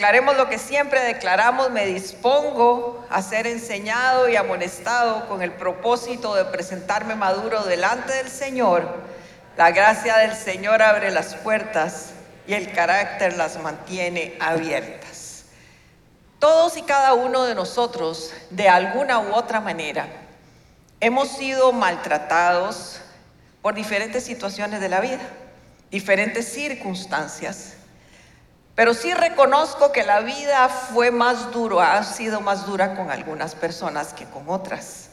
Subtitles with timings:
[0.00, 6.34] Declaremos lo que siempre declaramos, me dispongo a ser enseñado y amonestado con el propósito
[6.34, 8.82] de presentarme maduro delante del Señor.
[9.58, 12.12] La gracia del Señor abre las puertas
[12.46, 15.44] y el carácter las mantiene abiertas.
[16.38, 20.06] Todos y cada uno de nosotros, de alguna u otra manera,
[21.00, 23.02] hemos sido maltratados
[23.60, 25.20] por diferentes situaciones de la vida,
[25.90, 27.74] diferentes circunstancias
[28.80, 33.54] pero sí reconozco que la vida fue más duro, ha sido más dura con algunas
[33.54, 35.10] personas que con otras.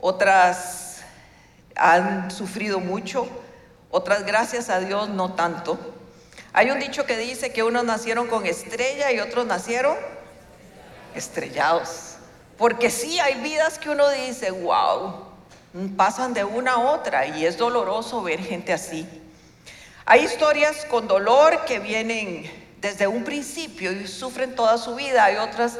[0.00, 1.02] Otras
[1.74, 3.28] han sufrido mucho,
[3.90, 5.78] otras gracias a Dios no tanto.
[6.54, 9.98] Hay un dicho que dice que unos nacieron con estrella y otros nacieron
[11.14, 12.14] estrellados.
[12.56, 15.26] Porque sí hay vidas que uno dice, wow,
[15.98, 19.06] pasan de una a otra y es doloroso ver gente así.
[20.06, 25.24] Hay historias con dolor que vienen desde un principio y sufren toda su vida.
[25.24, 25.78] Hay otras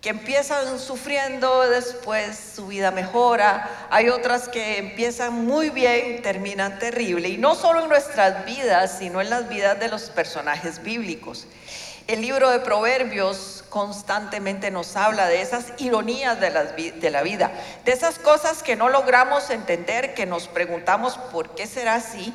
[0.00, 3.88] que empiezan sufriendo, después su vida mejora.
[3.90, 7.28] Hay otras que empiezan muy bien, terminan terrible.
[7.28, 11.46] Y no solo en nuestras vidas, sino en las vidas de los personajes bíblicos.
[12.06, 17.52] El libro de Proverbios constantemente nos habla de esas ironías de de la vida,
[17.84, 22.34] de esas cosas que no logramos entender, que nos preguntamos por qué será así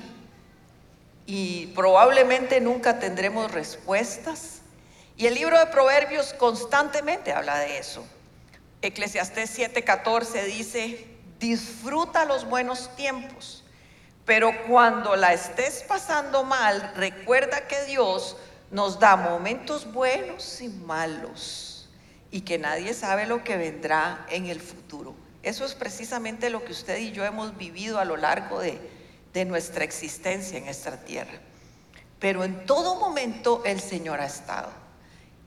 [1.26, 4.62] y probablemente nunca tendremos respuestas.
[5.18, 8.06] Y el libro de Proverbios constantemente habla de eso.
[8.82, 11.08] Eclesiastés 7:14 dice,
[11.40, 13.64] disfruta los buenos tiempos,
[14.26, 18.38] pero cuando la estés pasando mal, recuerda que Dios
[18.72, 21.90] nos da momentos buenos y malos
[22.32, 25.16] y que nadie sabe lo que vendrá en el futuro.
[25.44, 28.80] Eso es precisamente lo que usted y yo hemos vivido a lo largo de,
[29.36, 31.34] de nuestra existencia en esta tierra.
[32.20, 34.70] Pero en todo momento el Señor ha estado.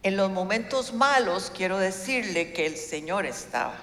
[0.02, 3.74] En los momentos malos quiero decirle que el Señor estaba.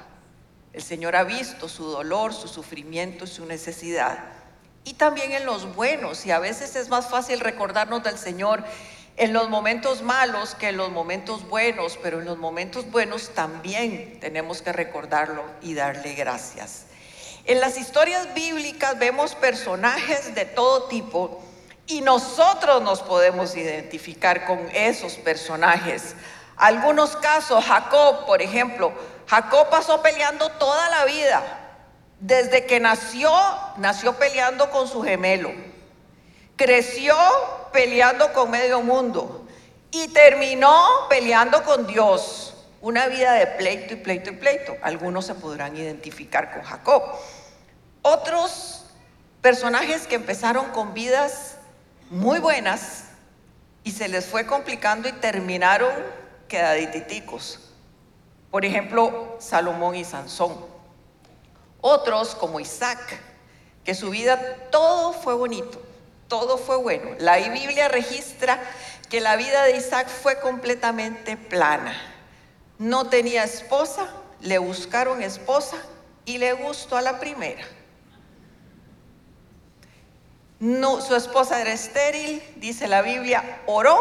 [0.73, 4.19] El Señor ha visto su dolor, su sufrimiento, su necesidad.
[4.83, 6.27] Y también en los buenos.
[6.27, 8.63] Y a veces es más fácil recordarnos del Señor
[9.17, 11.97] en los momentos malos que en los momentos buenos.
[12.03, 16.85] Pero en los momentos buenos también tenemos que recordarlo y darle gracias.
[17.47, 21.43] En las historias bíblicas vemos personajes de todo tipo
[21.85, 26.15] y nosotros nos podemos identificar con esos personajes.
[26.57, 28.91] Algunos casos, Jacob, por ejemplo,
[29.27, 31.43] Jacob pasó peleando toda la vida.
[32.19, 33.31] Desde que nació,
[33.77, 35.51] nació peleando con su gemelo.
[36.55, 37.15] Creció
[37.71, 39.45] peleando con medio mundo
[39.91, 42.53] y terminó peleando con Dios.
[42.81, 44.77] Una vida de pleito y pleito y pleito.
[44.81, 47.03] Algunos se podrán identificar con Jacob.
[48.07, 48.83] Otros
[49.41, 51.55] personajes que empezaron con vidas
[52.11, 53.05] muy buenas
[53.83, 55.91] y se les fue complicando y terminaron
[56.47, 57.61] quedaditicos.
[58.51, 60.55] Por ejemplo, Salomón y Sansón.
[61.81, 62.99] Otros como Isaac,
[63.83, 65.81] que su vida todo fue bonito,
[66.27, 67.09] todo fue bueno.
[67.17, 68.61] La Biblia registra
[69.09, 71.99] que la vida de Isaac fue completamente plana.
[72.77, 74.07] No tenía esposa,
[74.41, 75.77] le buscaron esposa
[76.25, 77.65] y le gustó a la primera.
[80.59, 83.97] No, su esposa era estéril, dice la Biblia, oró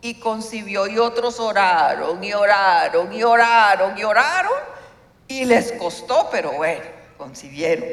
[0.00, 4.58] y concibió y otros oraron y oraron y oraron y oraron
[5.28, 6.84] y les costó, pero bueno,
[7.16, 7.88] concibieron.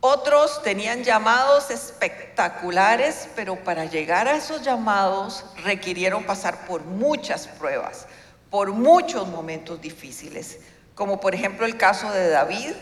[0.00, 8.06] Otros tenían llamados espectaculares, pero para llegar a esos llamados requirieron pasar por muchas pruebas,
[8.50, 10.58] por muchos momentos difíciles,
[10.96, 12.72] como por ejemplo el caso de David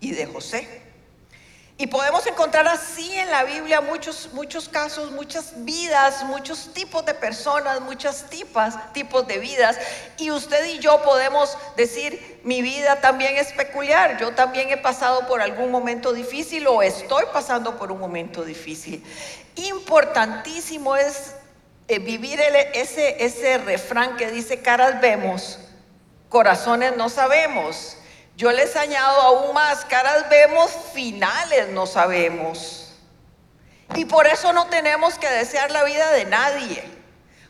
[0.00, 0.83] y de José.
[1.76, 7.14] Y podemos encontrar así en la Biblia muchos, muchos casos, muchas vidas, muchos tipos de
[7.14, 9.76] personas, muchas tipas, tipos de vidas.
[10.16, 14.18] Y usted y yo podemos decir, mi vida también es peculiar.
[14.20, 19.02] Yo también he pasado por algún momento difícil o estoy pasando por un momento difícil.
[19.56, 21.34] Importantísimo es
[21.88, 22.40] eh, vivir
[22.74, 25.58] ese, ese refrán que dice, caras vemos,
[26.28, 27.96] corazones no sabemos.
[28.36, 32.92] Yo les añado aún más, caras vemos, finales no sabemos.
[33.94, 36.82] Y por eso no tenemos que desear la vida de nadie.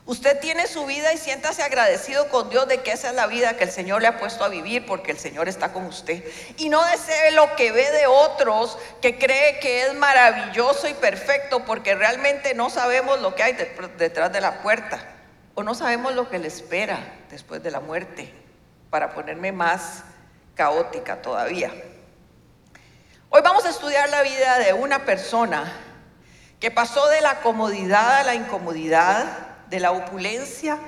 [0.05, 3.57] Usted tiene su vida y siéntase agradecido con Dios de que esa es la vida
[3.57, 6.23] que el Señor le ha puesto a vivir porque el Señor está con usted.
[6.57, 11.65] Y no desee lo que ve de otros que cree que es maravilloso y perfecto
[11.65, 13.53] porque realmente no sabemos lo que hay
[13.97, 15.03] detrás de la puerta
[15.55, 16.99] o no sabemos lo que le espera
[17.31, 18.31] después de la muerte.
[18.91, 20.03] Para ponerme más
[20.55, 21.71] caótica todavía.
[23.29, 25.71] Hoy vamos a estudiar la vida de una persona
[26.59, 29.25] que pasó de la comodidad a la incomodidad,
[29.67, 30.79] de la opulencia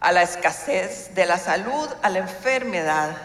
[0.00, 3.16] a la escasez, de la salud a la enfermedad,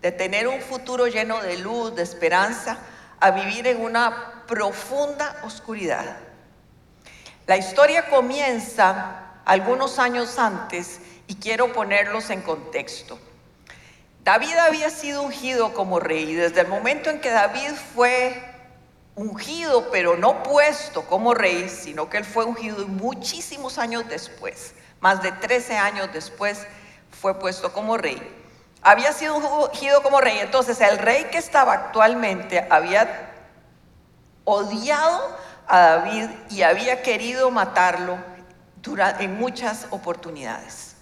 [0.00, 2.78] de tener un futuro lleno de luz, de esperanza,
[3.20, 6.16] a vivir en una profunda oscuridad.
[7.46, 13.18] La historia comienza algunos años antes y quiero ponerlos en contexto.
[14.26, 16.34] David había sido ungido como rey.
[16.34, 18.42] Desde el momento en que David fue
[19.14, 25.22] ungido, pero no puesto como rey, sino que él fue ungido muchísimos años después, más
[25.22, 26.66] de 13 años después,
[27.12, 28.20] fue puesto como rey.
[28.82, 30.40] Había sido ungido como rey.
[30.40, 33.30] Entonces el rey que estaba actualmente había
[34.42, 35.38] odiado
[35.68, 38.18] a David y había querido matarlo
[39.20, 40.96] en muchas oportunidades.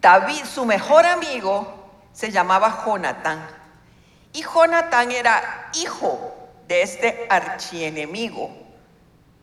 [0.00, 1.85] David, su mejor amigo,
[2.16, 3.46] se llamaba Jonatán.
[4.32, 6.34] Y Jonatán era hijo
[6.66, 8.50] de este archienemigo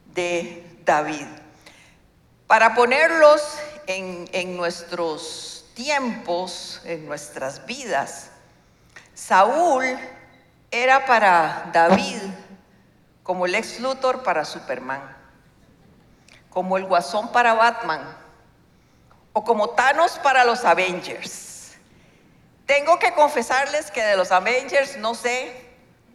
[0.07, 1.27] de David.
[2.47, 8.31] Para ponerlos en, en nuestros tiempos, en nuestras vidas,
[9.13, 9.85] Saúl
[10.71, 12.21] era para David
[13.21, 15.15] como el ex Luthor para Superman,
[16.49, 18.01] como el Guasón para Batman,
[19.31, 21.52] o como Thanos para los Avengers.
[22.65, 25.69] Tengo que confesarles que de los Avengers no sé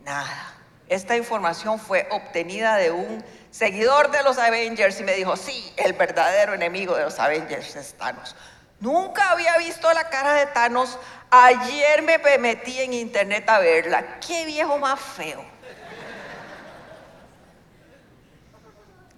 [0.05, 0.55] nada.
[0.89, 5.93] Esta información fue obtenida de un seguidor de los Avengers y me dijo, sí, el
[5.93, 8.35] verdadero enemigo de los Avengers es Thanos.
[8.81, 10.99] Nunca había visto la cara de Thanos.
[11.31, 14.19] Ayer me metí en internet a verla.
[14.21, 15.45] Qué viejo más feo.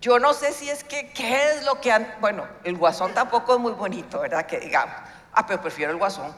[0.00, 2.16] Yo no sé si es que, ¿qué es lo que han...
[2.20, 4.46] Bueno, el guasón tampoco es muy bonito, ¿verdad?
[4.46, 4.96] Que digamos.
[5.32, 6.34] Ah, pero prefiero el guasón.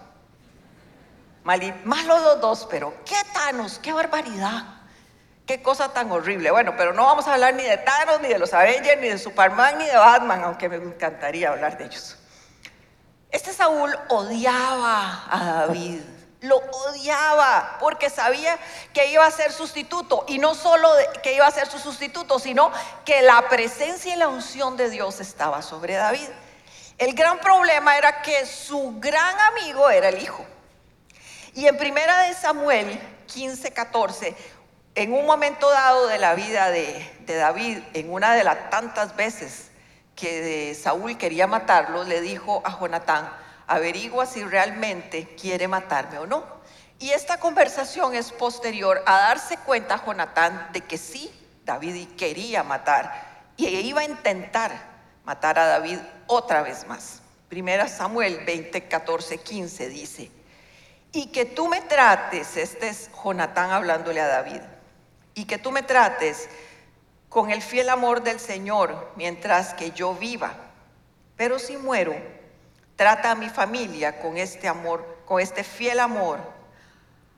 [1.44, 4.64] Malos los dos, pero qué Thanos, qué barbaridad.
[5.46, 6.50] Qué cosa tan horrible.
[6.52, 9.18] Bueno, pero no vamos a hablar ni de Thanos, ni de los Avengers, ni de
[9.18, 12.16] Superman, ni de Batman, aunque me encantaría hablar de ellos.
[13.30, 16.00] Este Saúl odiaba a David.
[16.42, 18.58] Lo odiaba porque sabía
[18.92, 20.24] que iba a ser sustituto.
[20.28, 20.88] Y no solo
[21.22, 22.70] que iba a ser su sustituto, sino
[23.04, 26.28] que la presencia y la unción de Dios estaba sobre David.
[26.98, 30.44] El gran problema era que su gran amigo era el hijo.
[31.54, 34.34] Y en primera de Samuel 15, 14,
[34.94, 39.70] en un momento dado de la vida de, David, en una de las tantas veces
[40.16, 43.30] que Saúl quería matarlo, le dijo a Jonatán,
[43.66, 46.44] averigua si realmente quiere matarme o no.
[46.98, 51.30] Y esta conversación es posterior a darse cuenta Jonatán de que sí,
[51.64, 54.72] David quería matar y iba a intentar
[55.24, 57.20] matar a David otra vez más.
[57.48, 60.30] Primera Samuel 20, 14, 15 dice,
[61.12, 64.60] y que tú me trates, este es Jonatán hablándole a David,
[65.34, 66.48] y que tú me trates
[67.28, 70.54] con el fiel amor del Señor mientras que yo viva.
[71.36, 72.14] Pero si muero,
[72.96, 76.40] trata a mi familia con este amor, con este fiel amor,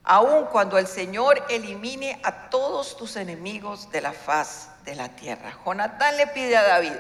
[0.05, 5.59] aun cuando el Señor elimine a todos tus enemigos de la faz de la tierra.
[5.65, 6.93] Jonatán le pide a David,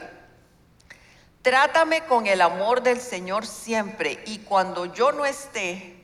[1.42, 6.03] trátame con el amor del Señor siempre, y cuando yo no esté,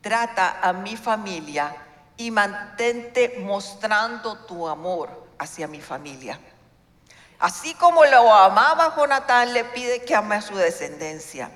[0.00, 1.76] Trata a mi familia
[2.16, 6.38] y mantente mostrando tu amor hacia mi familia.
[7.38, 11.50] Así como lo amaba Jonatán, le pide que ame a su descendencia.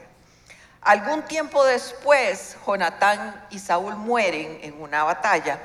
[0.81, 5.59] Algún tiempo después, Jonatán y Saúl mueren en una batalla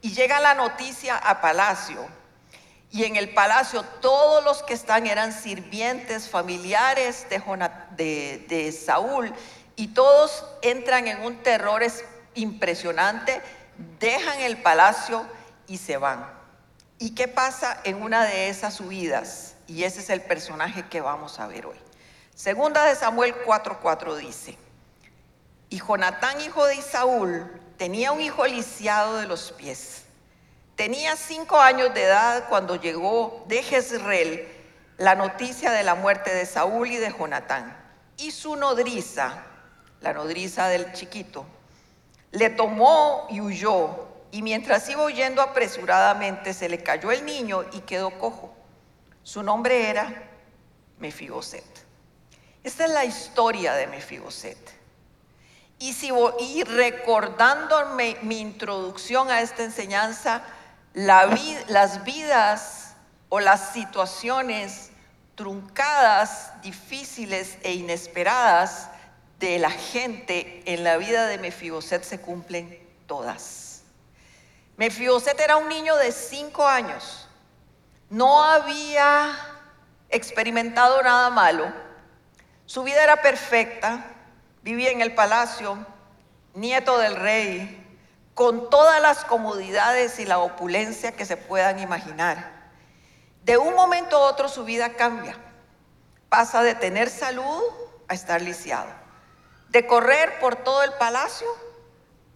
[0.00, 2.06] y llega la noticia a palacio.
[2.90, 9.34] Y en el palacio todos los que están eran sirvientes familiares de, de Saúl
[9.78, 11.84] y todos entran en un terror
[12.34, 13.40] impresionante,
[14.00, 15.24] dejan el palacio
[15.68, 16.28] y se van.
[16.98, 19.54] ¿Y qué pasa en una de esas huidas?
[19.68, 21.78] Y ese es el personaje que vamos a ver hoy.
[22.34, 24.58] Segunda de Samuel 4:4 dice,
[25.70, 30.02] y Jonatán, hijo de Isaúl, tenía un hijo lisiado de los pies.
[30.74, 34.48] Tenía cinco años de edad cuando llegó de Jezreel
[34.96, 37.76] la noticia de la muerte de Saúl y de Jonatán.
[38.16, 39.44] Y su nodriza,
[40.00, 41.44] la nodriza del chiquito,
[42.30, 47.80] le tomó y huyó, y mientras iba huyendo apresuradamente se le cayó el niño y
[47.80, 48.54] quedó cojo.
[49.22, 50.30] Su nombre era
[50.98, 51.64] Mefiboset.
[52.62, 54.58] Esta es la historia de Mefiboset.
[55.78, 60.42] Y, si, y recordándome mi introducción a esta enseñanza,
[60.92, 62.94] las vidas
[63.28, 64.90] o las situaciones
[65.36, 68.88] truncadas, difíciles e inesperadas
[69.38, 73.82] de la gente en la vida de Mefiboset se cumplen todas.
[74.76, 77.28] Mefiboset era un niño de cinco años.
[78.10, 79.36] No había
[80.08, 81.72] experimentado nada malo.
[82.66, 84.04] Su vida era perfecta,
[84.62, 85.78] vivía en el palacio,
[86.54, 87.84] nieto del rey,
[88.34, 92.58] con todas las comodidades y la opulencia que se puedan imaginar.
[93.44, 95.36] De un momento a otro su vida cambia.
[96.28, 97.62] Pasa de tener salud
[98.06, 98.97] a estar lisiado.
[99.68, 101.48] De correr por todo el palacio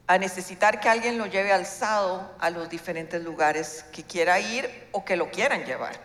[0.07, 5.05] a necesitar que alguien lo lleve alzado a los diferentes lugares que quiera ir o
[5.05, 5.99] que lo quieran llevar.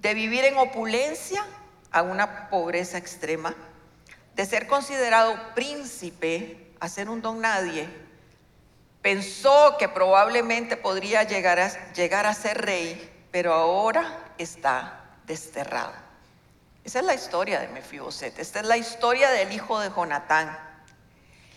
[0.00, 1.44] De vivir en opulencia
[1.90, 3.54] a una pobreza extrema.
[4.34, 7.88] De ser considerado príncipe a ser un don nadie.
[9.02, 16.07] Pensó que probablemente podría llegar a, llegar a ser rey, pero ahora está desterrado.
[16.88, 18.38] Esa es la historia de Mefiboset.
[18.38, 20.58] Esta es la historia del hijo de Jonatán.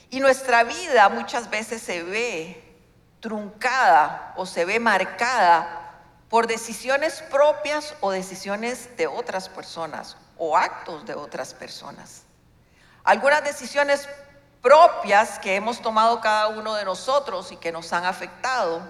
[0.10, 2.62] Y nuestra vida muchas veces se ve
[3.22, 11.06] truncada o se ve marcada por decisiones propias o decisiones de otras personas o actos
[11.06, 12.24] de otras personas.
[13.06, 14.10] Algunas decisiones
[14.62, 18.82] propias que hemos tomado cada uno de nosotros y que nos han afectado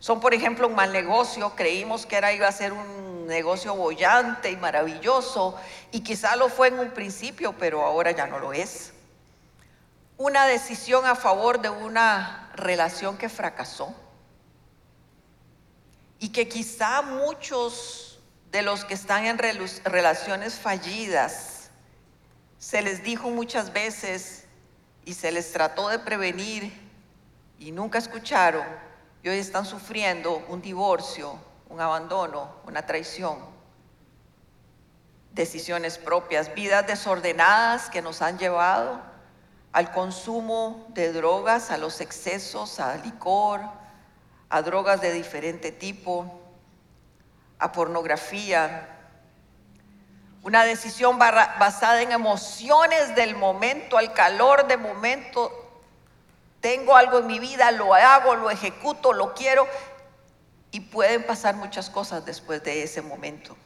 [0.00, 1.54] son, por ejemplo, un mal negocio.
[1.54, 5.56] Creímos que era iba a ser un negocio bollante y maravilloso
[5.90, 8.92] y quizá lo fue en un principio, pero ahora ya no lo es.
[10.16, 13.94] Una decisión a favor de una relación que fracasó
[16.18, 21.70] y que quizá muchos de los que están en relaciones fallidas
[22.58, 24.44] se les dijo muchas veces
[25.04, 26.72] y se les trató de prevenir
[27.58, 28.64] y nunca escucharon
[29.22, 33.38] y hoy están sufriendo un divorcio, un abandono, una traición,
[35.32, 39.00] decisiones propias, vidas desordenadas que nos han llevado
[39.72, 43.60] al consumo de drogas, a los excesos, a licor,
[44.48, 46.40] a drogas de diferente tipo,
[47.58, 48.88] a pornografía.
[50.44, 55.50] Una decisión basada en emociones del momento, al calor del momento.
[56.60, 59.66] Tengo algo en mi vida, lo hago, lo ejecuto, lo quiero.
[60.74, 63.56] Y pueden pasar muchas cosas después de ese momento.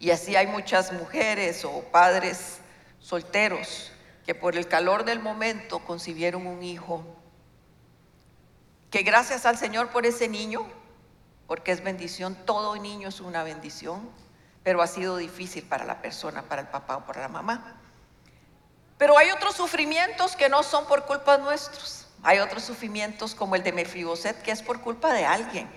[0.00, 2.58] Y así hay muchas mujeres o padres
[2.98, 3.92] solteros
[4.24, 7.04] que por el calor del momento concibieron un hijo,
[8.90, 10.66] que gracias al Señor por ese niño,
[11.46, 14.10] porque es bendición, todo niño es una bendición,
[14.64, 17.80] pero ha sido difícil para la persona, para el papá o para la mamá.
[18.98, 22.05] Pero hay otros sufrimientos que no son por culpa nuestros.
[22.26, 25.70] Hay otros sufrimientos como el de Mefiboset que es por culpa de alguien,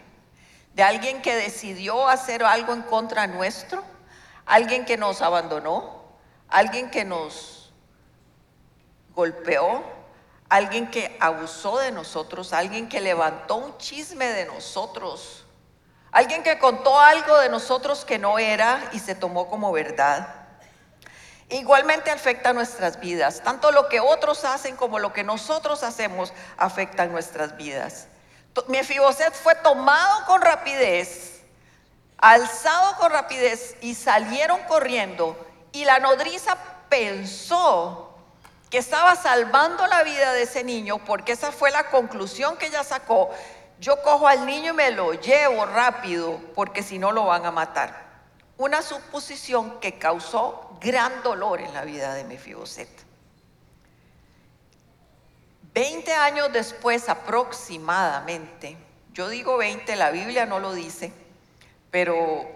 [0.74, 3.84] de alguien que decidió hacer algo en contra nuestro,
[4.48, 6.06] alguien que nos abandonó,
[6.48, 7.72] alguien que nos
[9.14, 9.84] golpeó,
[10.50, 15.46] alguien que abusó de nosotros, alguien que levantó un chisme de nosotros,
[16.12, 20.39] alguien que contó algo de nosotros que no era y se tomó como verdad.
[21.50, 27.12] Igualmente afecta nuestras vidas, tanto lo que otros hacen como lo que nosotros hacemos afectan
[27.12, 28.08] nuestras vidas.
[28.68, 31.42] Mefiboset fue tomado con rapidez,
[32.18, 35.36] alzado con rapidez y salieron corriendo
[35.72, 36.56] y la nodriza
[36.90, 38.16] pensó
[38.70, 42.84] que estaba salvando la vida de ese niño, porque esa fue la conclusión que ella
[42.84, 43.32] sacó.
[43.80, 47.52] Yo cojo al niño y me lo llevo rápido, porque si no lo van a
[47.52, 48.09] matar.
[48.60, 52.90] Una suposición que causó gran dolor en la vida de Mefiboset.
[55.74, 58.78] Veinte años después aproximadamente,
[59.14, 61.12] yo digo 20, la Biblia no lo dice,
[61.90, 62.48] pero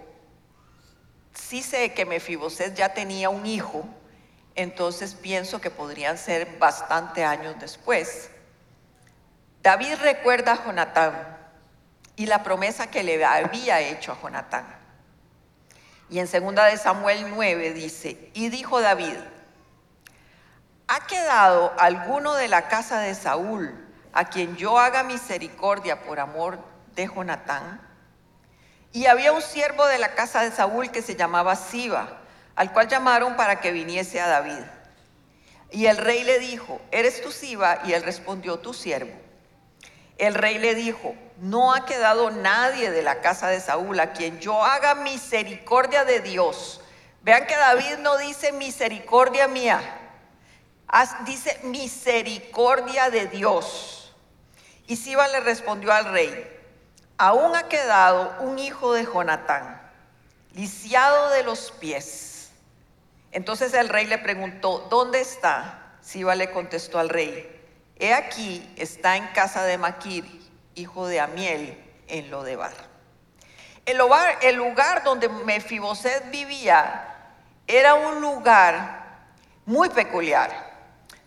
[1.34, 3.84] sí sé que Mefiboset ya tenía un hijo
[4.56, 8.30] entonces pienso que podrían ser bastante años después.
[9.62, 11.38] David recuerda a Jonatán
[12.16, 14.83] y la promesa que le había hecho a Jonatán.
[16.10, 19.16] Y en 2 de Samuel 9 dice, y dijo David,
[20.88, 23.74] ¿ha quedado alguno de la casa de Saúl
[24.12, 26.60] a quien yo haga misericordia por amor
[26.96, 27.82] de Jonatán?
[28.92, 32.20] Y había un siervo de la casa de Saúl que se llamaba Siba
[32.56, 34.64] al cual llamaron para que viniese a David.
[35.72, 37.80] Y el rey le dijo, ¿eres tú Siba?
[37.86, 39.12] Y él respondió, tu siervo.
[40.18, 44.40] El rey le dijo, no ha quedado nadie de la casa de Saúl a quien
[44.40, 46.82] yo haga misericordia de Dios.
[47.22, 49.82] Vean que David no dice misericordia mía,
[51.26, 54.14] dice misericordia de Dios.
[54.88, 56.50] Y Siba le respondió al rey,
[57.18, 59.82] aún ha quedado un hijo de Jonatán,
[60.54, 62.34] lisiado de los pies
[63.34, 65.98] entonces el rey le preguntó, ¿dónde está?
[66.02, 67.50] Siba le contestó al rey,
[67.98, 70.24] he aquí, está en casa de Maquir,
[70.76, 71.78] hijo de Amiel,
[72.08, 72.74] en Lodebar.
[73.86, 77.10] El lugar, el lugar donde Mefiboset vivía
[77.68, 79.04] era un lugar
[79.66, 80.74] muy peculiar.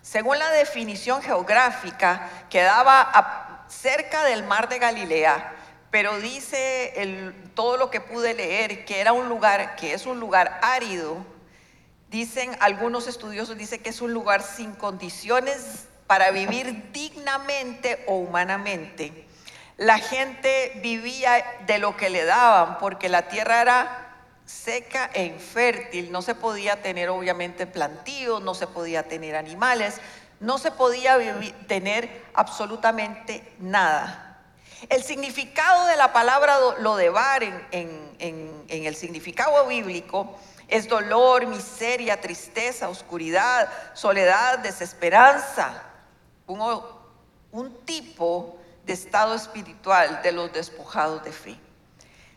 [0.03, 5.53] Según la definición geográfica, quedaba cerca del mar de Galilea,
[5.91, 10.61] pero dice todo lo que pude leer que era un lugar, que es un lugar
[10.63, 11.17] árido.
[12.09, 19.26] Dicen algunos estudiosos, dice que es un lugar sin condiciones para vivir dignamente o humanamente.
[19.77, 24.03] La gente vivía de lo que le daban, porque la tierra era
[24.47, 30.01] seca e infértil, no se podía tener obviamente plantíos, no se podía tener animales,
[30.41, 31.19] no se podía
[31.67, 34.27] tener absolutamente nada.
[34.89, 37.13] El significado de la palabra lo de
[37.73, 45.83] en, en, el significado bíblico es dolor, miseria, tristeza, oscuridad, soledad, desesperanza,
[46.47, 46.83] un,
[47.53, 51.61] un tipo de estado espiritual de los despojados de fe.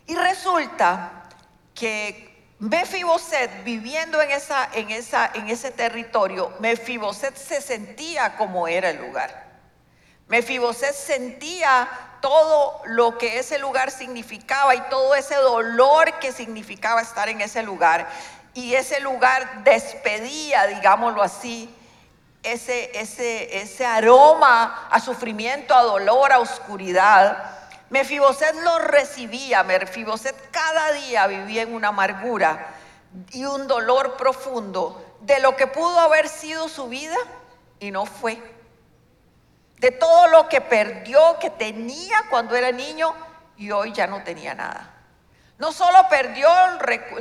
[0.08, 1.24] Y resulta
[1.75, 2.29] que
[2.60, 8.98] Mefiboset viviendo en, esa, en, esa, en ese territorio, Mefiboset se sentía como era el
[8.98, 9.48] lugar.
[10.27, 11.88] Mefiboset sentía
[12.22, 17.63] todo lo que ese lugar significaba y todo ese dolor que significaba estar en ese
[17.63, 18.10] lugar.
[18.53, 21.74] Y ese lugar despedía, digámoslo así,
[22.43, 31.63] ese, aroma a sufrimiento, a dolor, a oscuridad Mefiboset lo recibía, Mefiboset cada día vivía
[31.63, 32.67] en una amargura
[33.31, 37.16] y un dolor profundo de lo que pudo haber sido su vida
[37.79, 38.42] y no fue.
[39.77, 43.16] De todo lo que perdió, que tenía cuando era niño
[43.57, 44.94] y hoy ya no tenía nada.
[45.57, 46.48] No solo perdió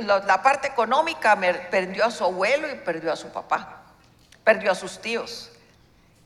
[0.05, 1.37] la parte económica,
[1.71, 3.78] perdió a su abuelo y perdió a su papá,
[4.49, 5.51] perdió a sus tíos.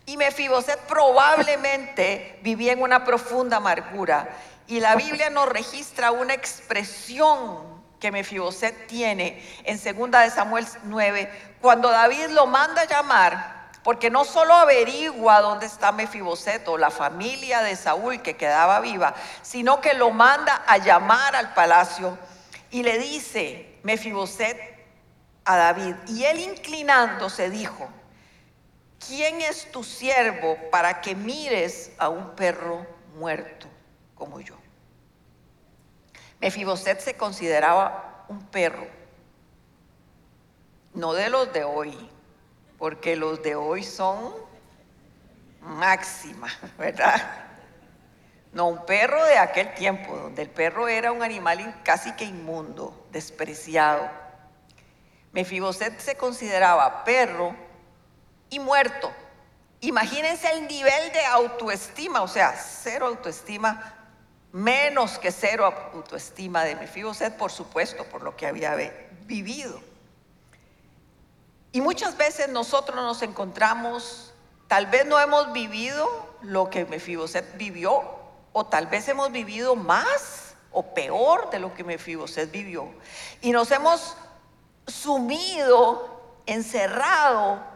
[0.06, 4.30] Y Mefiboset probablemente vivía en una profunda amargura.
[4.66, 11.58] Y la Biblia nos registra una expresión que Mefiboset tiene en 2 de Samuel 9,
[11.60, 16.92] cuando David lo manda a llamar, porque no solo averigua dónde está Mefiboset o la
[16.92, 22.18] familia de Saúl que quedaba viva, sino que lo manda a llamar al palacio
[22.72, 24.58] y le dice Mefiboset
[25.44, 27.90] a David, y él inclinándose dijo,
[29.08, 32.86] ¿quién es tu siervo para que mires a un perro
[33.16, 33.68] muerto
[34.16, 34.56] como yo?
[36.40, 38.88] Mefiboset se consideraba un perro,
[40.94, 42.10] no de los de hoy,
[42.78, 44.34] porque los de hoy son
[45.62, 47.22] máxima, ¿verdad?
[48.52, 53.08] No, un perro de aquel tiempo, donde el perro era un animal casi que inmundo,
[53.12, 54.10] despreciado.
[55.32, 57.56] Mefiboset se consideraba perro
[58.54, 59.12] y muerto.
[59.82, 63.96] Imagínense el nivel de autoestima, o sea, cero autoestima,
[64.52, 68.76] menos que cero autoestima de Mefiboset, por supuesto, por lo que había
[69.26, 69.82] vivido.
[71.72, 74.34] Y muchas veces nosotros nos encontramos,
[74.68, 76.08] tal vez no hemos vivido
[76.44, 78.04] lo que Mefiboset vivió,
[78.54, 82.88] o tal vez hemos vivido más o peor de lo que Mefiboset vivió.
[83.42, 84.16] Y nos hemos
[84.86, 87.73] sumido, encerrado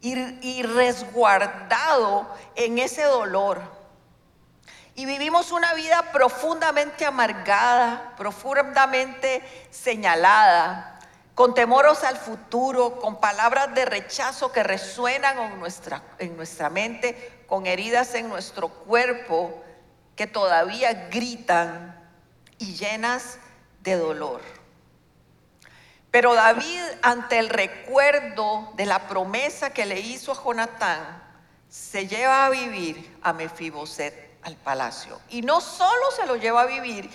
[0.00, 3.62] y, resguardado en ese dolor.
[4.94, 10.98] Y vivimos una vida profundamente amargada, profundamente señalada,
[11.34, 17.44] con temoros al futuro, con palabras de rechazo que resuenan en nuestra, en nuestra mente,
[17.46, 19.62] con heridas en nuestro cuerpo
[20.16, 21.98] que todavía gritan
[22.58, 23.38] y llenas
[23.80, 24.59] de dolor.
[26.10, 31.22] Pero David, ante el recuerdo de la promesa que le hizo a Jonatán,
[31.68, 35.20] se lleva a vivir a Mefiboset al palacio.
[35.28, 37.08] Y no solo se lo lleva a vivir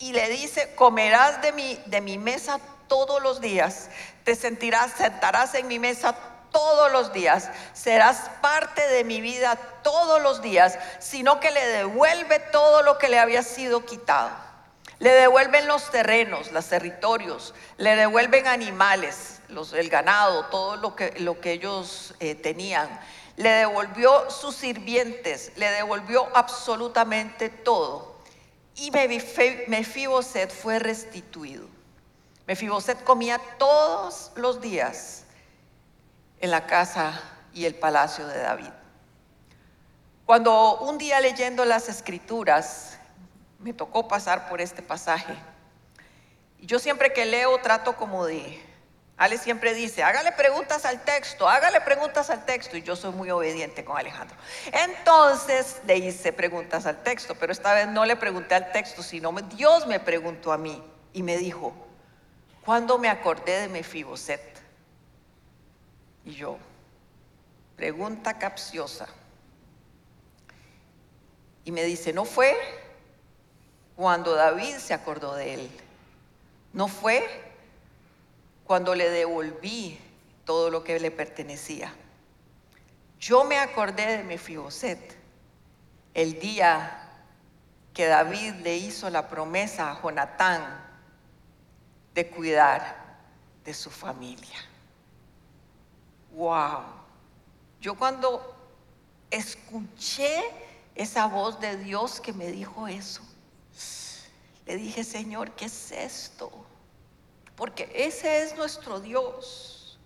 [0.00, 2.58] y le dice, comerás de mi, de mi mesa
[2.88, 3.88] todos los días,
[4.24, 6.16] te sentirás, sentarás en mi mesa
[6.50, 12.40] todos los días, serás parte de mi vida todos los días, sino que le devuelve
[12.40, 14.49] todo lo que le había sido quitado.
[15.00, 21.18] Le devuelven los terrenos, los territorios, le devuelven animales, los, el ganado, todo lo que,
[21.20, 23.00] lo que ellos eh, tenían.
[23.36, 28.20] Le devolvió sus sirvientes, le devolvió absolutamente todo.
[28.76, 31.66] Y Mefiboset fue restituido.
[32.46, 35.24] Mefiboset comía todos los días
[36.40, 37.22] en la casa
[37.54, 38.70] y el palacio de David.
[40.26, 42.99] Cuando un día leyendo las escrituras,
[43.60, 45.34] me tocó pasar por este pasaje.
[46.60, 48.60] Yo siempre que leo trato como de,
[49.20, 53.30] Ale siempre dice, hágale preguntas al texto, hágale preguntas al texto, y yo soy muy
[53.30, 54.34] obediente con Alejandro.
[54.72, 59.30] Entonces le hice preguntas al texto, pero esta vez no le pregunté al texto, sino
[59.32, 61.74] Dios me preguntó a mí y me dijo,
[62.64, 64.40] ¿cuándo me acordé de Mefiboset?
[66.24, 66.56] Y yo,
[67.76, 69.06] pregunta capciosa.
[71.62, 72.56] Y me dice, no fue
[74.00, 75.70] cuando David se acordó de él.
[76.72, 77.52] No fue
[78.64, 80.00] cuando le devolví
[80.46, 81.92] todo lo que le pertenecía.
[83.18, 85.18] Yo me acordé de Mefiboset
[86.14, 87.10] el día
[87.92, 90.62] que David le hizo la promesa a Jonatán
[92.14, 93.18] de cuidar
[93.66, 94.64] de su familia.
[96.32, 96.84] Wow.
[97.82, 98.56] Yo cuando
[99.30, 100.42] escuché
[100.94, 103.20] esa voz de Dios que me dijo eso,
[104.66, 106.50] le dije, Señor, ¿qué es esto?
[107.56, 109.98] Porque ese es nuestro Dios.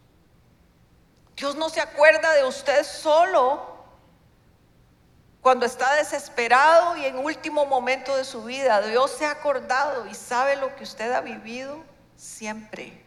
[1.37, 3.74] Dios no se acuerda de usted solo
[5.40, 8.80] cuando está desesperado y en último momento de su vida.
[8.80, 11.84] Dios se ha acordado y sabe lo que usted ha vivido
[12.16, 13.04] siempre.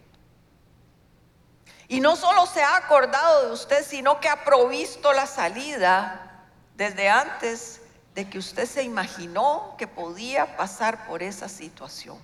[1.88, 7.10] Y no solo se ha acordado de usted, sino que ha provisto la salida desde
[7.10, 7.82] antes
[8.18, 12.18] de que usted se imaginó que podía pasar por esa situación.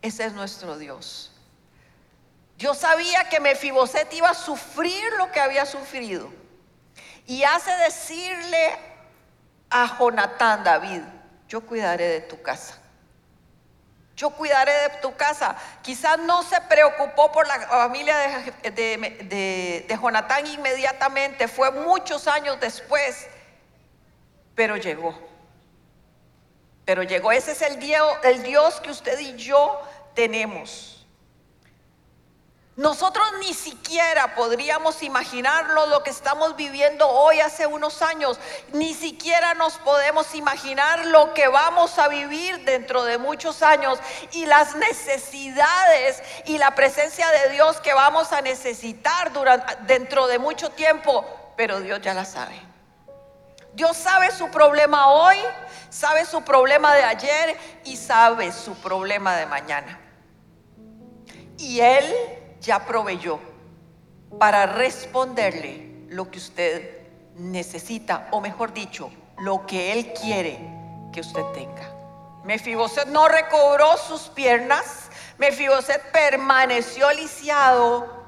[0.00, 1.30] Ese es nuestro Dios.
[2.56, 6.30] Dios sabía que Mefiboset iba a sufrir lo que había sufrido.
[7.26, 8.78] Y hace decirle
[9.68, 11.02] a Jonatán, David,
[11.46, 12.78] yo cuidaré de tu casa
[14.16, 15.56] yo cuidaré de tu casa.
[15.80, 18.70] Quizás no se preocupó por la familia de,
[19.88, 23.26] de, Jonatán inmediatamente, fue muchos años después,
[24.60, 25.14] pero llegó.
[26.84, 29.80] Pero llegó, ese es el Dios, el Dios que usted y yo
[30.14, 31.06] tenemos.
[32.76, 38.38] Nosotros ni siquiera podríamos imaginarlo lo que estamos viviendo hoy hace unos años.
[38.74, 43.98] Ni siquiera nos podemos imaginar lo que vamos a vivir dentro de muchos años
[44.32, 50.38] y las necesidades y la presencia de Dios que vamos a necesitar durante, dentro de
[50.38, 51.24] mucho tiempo.
[51.56, 52.69] Pero Dios ya la sabe.
[53.74, 55.36] Dios sabe su problema hoy,
[55.88, 59.98] sabe su problema de ayer y sabe su problema de mañana.
[61.58, 62.04] Y Él
[62.60, 63.38] ya proveyó
[64.38, 66.98] para responderle lo que usted
[67.36, 70.58] necesita, o mejor dicho, lo que Él quiere
[71.12, 71.94] que usted tenga.
[72.44, 78.19] Mefiboset no recobró sus piernas, Mefiboset permaneció lisiado,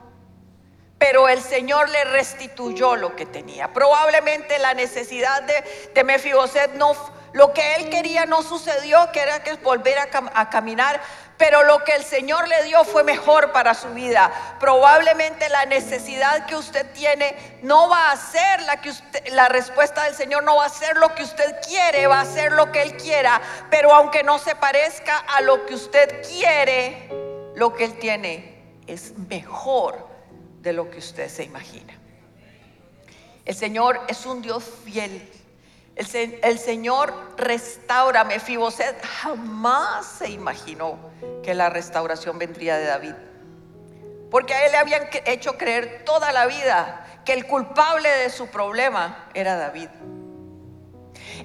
[1.03, 3.67] pero el Señor le restituyó lo que tenía.
[3.73, 6.95] Probablemente la necesidad de, de Mefiboset no,
[7.33, 11.01] lo que él quería no sucedió, que era que volver a, a caminar,
[11.37, 14.31] pero lo que el Señor le dio fue mejor para su vida.
[14.61, 20.05] Probablemente la necesidad que usted tiene no va a ser la que usted, la respuesta
[20.05, 22.81] del Señor no va a ser lo que usted quiere, va a ser lo que
[22.81, 23.43] Él quiera.
[23.71, 27.09] Pero aunque no se parezca a lo que usted quiere,
[27.57, 30.12] lo que Él tiene es mejor
[30.63, 31.99] de lo que usted se imagina.
[33.45, 35.29] El Señor es un Dios fiel
[35.95, 38.25] el, Señor restaura.
[38.25, 40.99] Mefiboset jamás se imaginó
[41.43, 43.15] que la restauración vendría de David.
[44.31, 48.47] Porque a él le habían hecho creer toda la vida que el culpable de su
[48.49, 49.89] problema era David.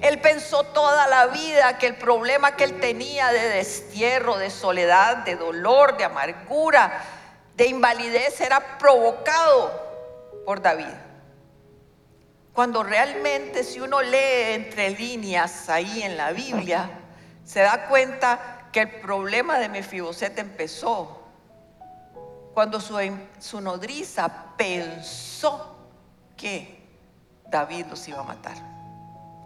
[0.00, 5.18] Él pensó toda la vida que el problema que él tenía de destierro, de soledad,
[5.18, 7.02] de dolor, de amargura,
[7.58, 9.72] de invalidez era provocado
[10.46, 10.94] por David.
[12.52, 16.88] Cuando realmente si uno lee entre líneas ahí en la Biblia,
[17.44, 21.20] se da cuenta que el problema de Mefiboset empezó
[22.54, 22.96] cuando su,
[23.40, 25.76] su nodriza pensó
[26.36, 26.80] que
[27.44, 28.56] David los iba a matar.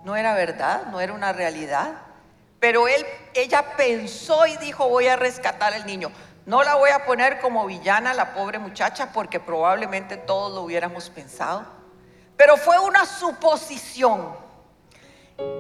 [0.05, 1.95] No era verdad, no era una realidad,
[2.61, 6.13] pero él, ella pensó y dijo, voy a rescatar al niño.
[6.45, 11.09] No la voy a poner como villana la pobre muchacha porque probablemente todos lo hubiéramos
[11.11, 11.65] pensado.
[12.37, 14.35] Pero fue una suposición.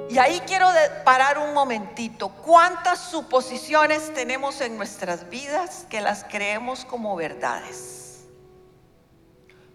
[0.08, 0.68] Y ahí quiero
[1.04, 2.28] parar un momentito.
[2.28, 8.24] ¿Cuántas suposiciones tenemos en nuestras vidas que las creemos como verdades?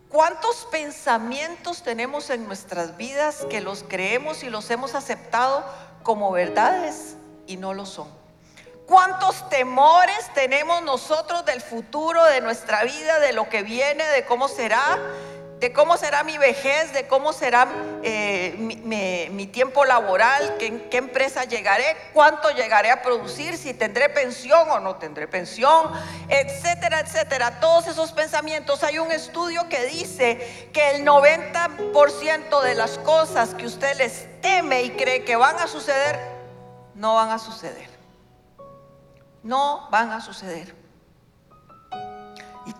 [0.10, 5.65] ¿Cuántos pensamientos tenemos en nuestras vidas que los creemos y los hemos aceptado
[6.04, 8.08] como verdades y no lo son?
[8.88, 14.47] ¿Cuántos temores tenemos nosotros del futuro, de nuestra vida, de lo que viene, de cómo
[14.47, 14.97] será?
[15.60, 17.67] de cómo será mi vejez, de cómo será
[18.04, 24.69] eh, mi, tiempo laboral, ¿qué, qué empresa llegaré, cuánto llegaré a producir, si tendré pensión
[24.69, 25.91] o no tendré pensión,
[26.30, 27.60] etcétera, etcétera.
[27.60, 28.84] Todos esos pensamientos.
[28.84, 34.84] Hay un estudio que dice que el 90% de las cosas que usted les teme
[34.84, 36.19] y cree que van a suceder,
[36.93, 37.96] no van a suceder.
[39.47, 40.88] No van a suceder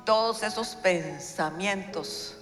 [0.08, 2.38] todos esos pensamientos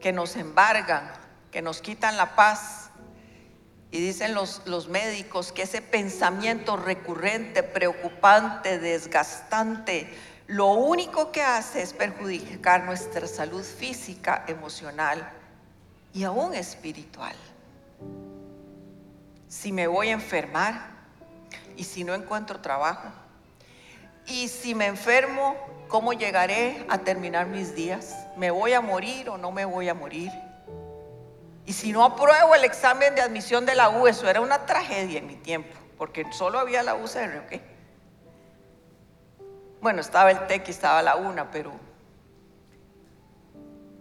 [0.00, 1.12] que nos embargan,
[1.50, 2.88] que nos quitan la paz.
[3.90, 10.08] Y dicen los, los médicos que ese pensamiento recurrente, preocupante, desgastante,
[10.46, 15.30] lo único que hace es perjudicar nuestra salud física, emocional
[16.14, 17.36] y aún espiritual.
[19.48, 20.93] Si me voy a enfermar
[21.76, 23.08] y si no encuentro trabajo,
[24.26, 25.56] y si me enfermo,
[25.88, 28.16] ¿cómo llegaré a terminar mis días?
[28.36, 30.32] ¿Me voy a morir o no me voy a morir?
[31.66, 35.18] Y si no apruebo el examen de admisión de la U, eso era una tragedia
[35.18, 37.60] en mi tiempo, porque solo había la UCR, ¿ok?
[39.80, 41.72] Bueno, estaba el TEC y estaba la UNA, pero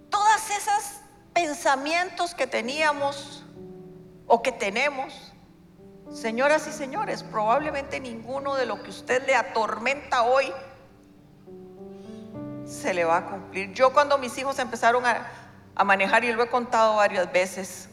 [0.10, 1.02] todas esas
[1.34, 3.44] pensamientos que teníamos
[4.28, 5.33] o que tenemos,
[6.14, 10.54] señoras y señores, probablemente ninguno de lo que usted le atormenta hoy
[12.66, 13.74] se le va a cumplir.
[13.74, 17.90] Yo cuando mis hijos empezaron a, manejar, y lo he contado varias veces,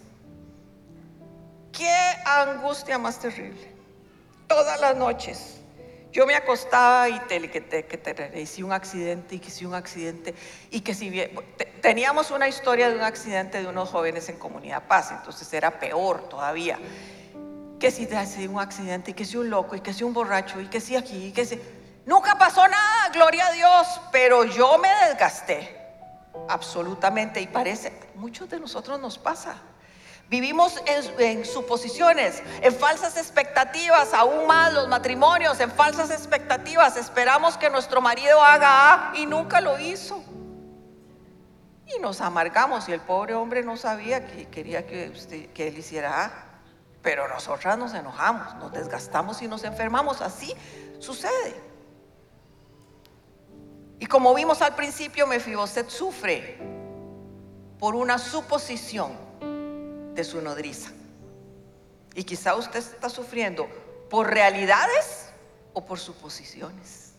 [1.73, 1.93] qué
[2.25, 3.75] angustia más terrible.
[4.47, 5.61] Todas las noches
[6.13, 9.75] yo me acostaba y te, que, te, que te, un accidente y que si un
[9.75, 10.35] accidente
[10.71, 11.31] y que si bien,
[11.81, 16.29] teníamos una historia de un accidente de unos jóvenes en Comunidad Paz, entonces era peor
[16.29, 16.79] todavía.
[17.81, 18.15] Que si te
[18.47, 20.97] un accidente y que si un loco y que si un borracho y que si
[20.97, 21.59] aquí y que si...
[22.05, 25.81] Nunca pasó nada, gloria a Dios, pero yo me desgasté
[26.49, 29.57] absolutamente y parece, muchos de nosotros nos pasa.
[30.29, 30.81] Vivimos
[31.19, 36.97] en, suposiciones, en falsas expectativas, aún más los matrimonios, en falsas expectativas.
[36.97, 40.23] Esperamos que nuestro marido haga A y nunca lo hizo.
[41.87, 45.13] Y nos amargamos y el pobre hombre no sabía que quería que,
[45.53, 46.50] que él hiciera A.
[47.03, 50.21] Pero nosotras nos enojamos, nos desgastamos y nos enfermamos.
[50.21, 50.55] Así
[50.99, 51.55] sucede.
[53.99, 56.59] Y como vimos al principio, Mefiboset sufre
[57.79, 59.13] por una suposición
[60.15, 60.91] de su nodriza.
[62.15, 63.69] Y quizá usted está sufriendo
[64.11, 65.31] por realidades
[65.73, 67.13] o por suposiciones.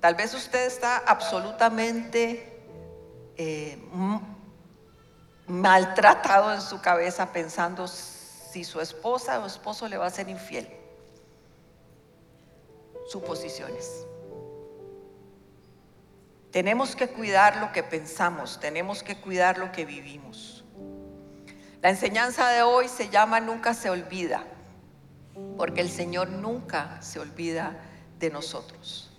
[0.00, 2.62] Tal vez usted está absolutamente
[3.36, 3.78] eh,
[5.48, 7.88] maltratado en su cabeza pensando
[8.50, 10.68] si su esposa o esposo le va a ser infiel.
[13.08, 14.06] Suposiciones.
[16.50, 20.64] Tenemos que cuidar lo que pensamos, tenemos que cuidar lo que vivimos.
[21.82, 24.44] La enseñanza de hoy se llama Nunca se olvida,
[25.56, 27.76] porque el Señor nunca se olvida
[28.18, 29.10] de nosotros.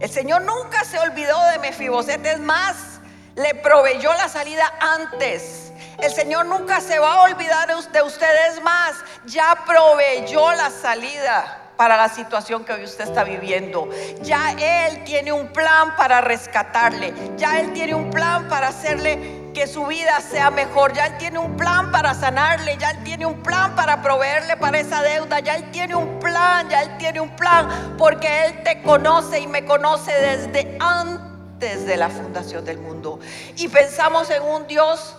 [0.00, 3.00] El Señor nunca se olvidó de Mefiboset, es más,
[3.34, 5.72] le proveyó la salida antes.
[5.98, 8.94] El Señor nunca se va a olvidar de ustedes más,
[9.26, 13.88] ya proveyó la salida para la situación que hoy usted está viviendo.
[14.22, 17.12] Ya Él tiene un plan para rescatarle.
[17.36, 20.92] Ya Él tiene un plan para hacerle que su vida sea mejor.
[20.92, 22.76] Ya Él tiene un plan para sanarle.
[22.78, 25.38] Ya Él tiene un plan para proveerle para esa deuda.
[25.40, 26.68] Ya Él tiene un plan.
[26.68, 27.96] Ya Él tiene un plan.
[27.96, 33.20] Porque Él te conoce y me conoce desde antes de la fundación del mundo.
[33.56, 35.14] Y pensamos en un Dios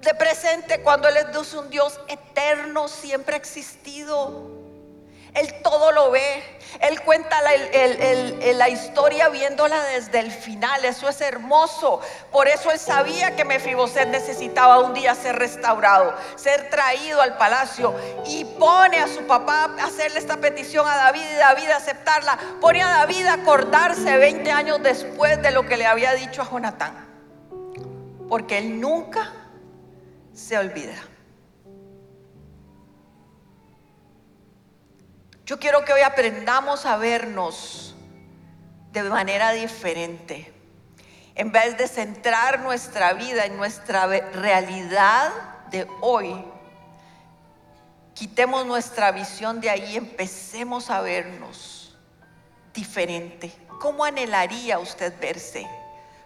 [0.00, 4.60] de presente cuando Él es un Dios eterno, siempre ha existido
[5.34, 6.42] él todo lo ve.
[6.80, 10.84] Él cuenta la, historia viéndola desde el final.
[10.84, 12.00] Eso es hermoso.
[12.32, 17.94] Por eso él sabía que Mefiboset necesitaba un día ser restaurado, ser traído al palacio.
[18.26, 22.38] Y pone a su papá a hacerle esta petición a David y David aceptarla.
[22.60, 26.50] Pone a David a acordarse 20 años después de lo que le había dicho a
[26.50, 27.06] Jonatán.
[28.28, 29.32] Porque él nunca
[30.40, 30.96] se olvida.
[35.44, 37.94] Yo quiero que hoy aprendamos a vernos
[38.92, 40.52] de manera diferente.
[41.34, 45.30] En vez de centrar nuestra vida en nuestra realidad
[45.70, 46.44] de hoy,
[48.14, 51.96] quitemos nuestra visión de ahí y empecemos a vernos
[52.72, 53.52] diferente.
[53.80, 55.66] ¿Cómo anhelaría usted verse?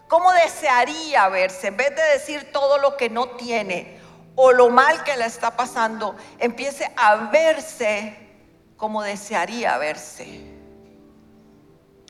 [0.08, 1.68] ¿Cómo desearía verse?
[1.68, 4.03] En vez de decir todo lo que no tiene
[4.34, 8.16] o lo mal que le está pasando, empiece a verse
[8.76, 10.54] como desearía verse.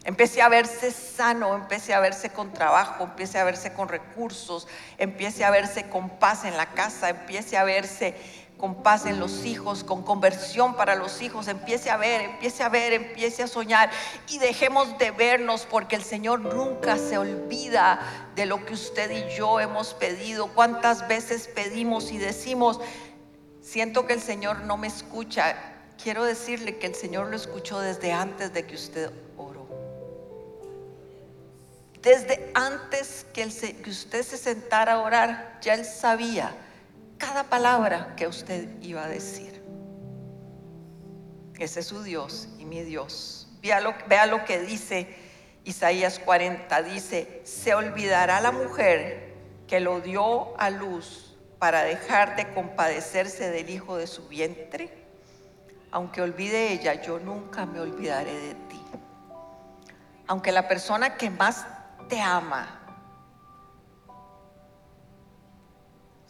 [0.05, 5.45] Empiece a verse sano, empiece a verse con trabajo, empiece a verse con recursos, empiece
[5.45, 8.15] a verse con paz en la casa, empiece a verse
[8.59, 12.69] con paz en los hijos, con conversión para los hijos, empiece a ver, empiece a
[12.69, 13.91] ver, empiece a soñar
[14.29, 18.01] y dejemos de vernos porque el Señor nunca se olvida
[18.35, 20.49] de lo que usted y yo hemos pedido.
[20.55, 22.81] ¿Cuántas veces pedimos y decimos,
[23.61, 25.57] siento que el Señor no me escucha?
[26.03, 29.65] quiero decirle que el Señor lo escuchó desde antes de que usted oró.
[32.03, 36.55] desde antes que, que usted se sentara a orar, ya Él sabía
[37.27, 39.65] cada palabra que usted iba a decir.
[41.59, 43.49] Ese es su Dios y mi Dios.
[43.63, 45.09] Vea lo, que dice
[45.65, 46.83] Isaías 40.
[46.83, 49.33] Dice, se olvidará la mujer
[49.67, 54.91] que lo dio a luz para dejar de compadecerse del hijo de su vientre.
[55.93, 58.83] Aunque olvide ella, yo nunca me olvidaré de ti.
[60.27, 61.67] Aunque la persona que más
[62.11, 62.84] te ama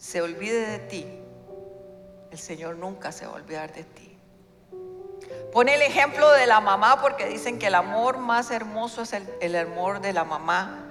[0.05, 1.07] se olvide de ti,
[2.29, 4.15] el Señor nunca se va a olvidar de ti.
[5.51, 9.55] Pone el ejemplo de la mamá porque dicen que el amor más hermoso es el,
[9.55, 10.85] amor de la mamá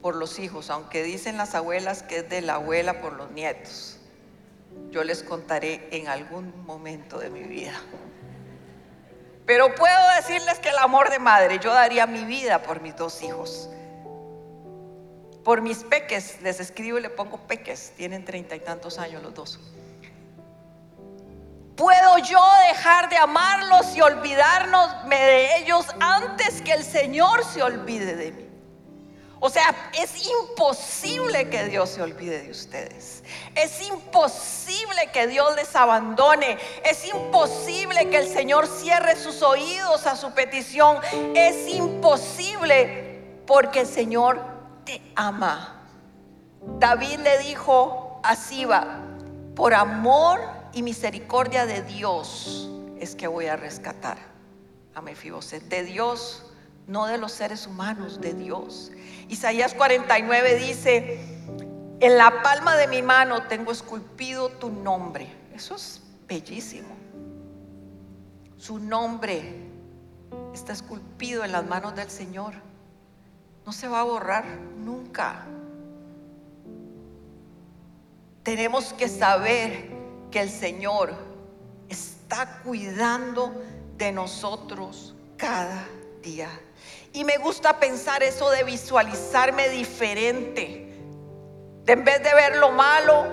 [0.00, 3.98] por los hijos, aunque dicen las abuelas que es de la abuela por los nietos.
[4.90, 7.78] Yo les contaré en algún momento de mi vida.
[9.44, 13.22] Pero puedo decirles que el amor de madre, yo daría mi vida por mis dos
[13.22, 13.68] hijos.
[15.46, 19.32] Por mis peques, les escribo y le pongo peques, tienen treinta y tantos años los
[19.32, 19.60] dos.
[21.76, 28.16] ¿Puedo yo dejar de amarlos y olvidarnos de ellos antes que el Señor se olvide
[28.16, 28.48] de mí?
[29.38, 33.22] O sea, es imposible que Dios se olvide de ustedes.
[33.54, 36.58] Es imposible que Dios les abandone.
[36.84, 40.98] Es imposible que el Señor cierre sus oídos a su petición.
[41.36, 44.55] Es imposible porque el Señor
[44.86, 45.82] te ama.
[46.78, 49.02] David le dijo a Siba,
[49.54, 50.40] por amor
[50.72, 54.16] y misericordia de Dios es que voy a rescatar
[54.94, 55.62] a Mefiboset.
[55.64, 56.46] De Dios,
[56.86, 58.90] no de los seres humanos, de Dios.
[59.28, 61.20] Isaías 49 dice,
[62.00, 65.30] en la palma de mi mano tengo esculpido tu nombre.
[65.54, 66.94] Eso es bellísimo.
[68.56, 69.66] Su nombre
[70.54, 72.65] está esculpido en las manos del Señor
[73.66, 74.44] no se va a borrar
[74.78, 75.44] nunca.
[78.44, 79.90] Tenemos que saber
[80.30, 81.12] que el Señor
[81.88, 83.52] está cuidando
[83.96, 85.84] de nosotros cada
[86.22, 86.48] día.
[87.12, 90.96] Y me gusta pensar eso de visualizarme diferente.
[91.82, 93.24] De en vez de ver lo malo,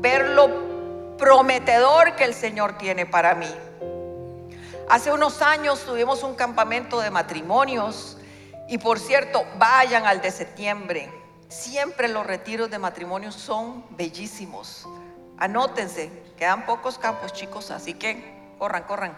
[0.00, 3.54] ver lo prometedor que el Señor tiene para mí.
[4.88, 8.16] Hace unos años tuvimos un campamento de matrimonios
[8.68, 11.10] y por cierto, vayan al de septiembre.
[11.48, 14.88] Siempre los retiros de matrimonio son bellísimos.
[15.38, 19.16] Anótense, quedan pocos campos chicos, así que corran, corran.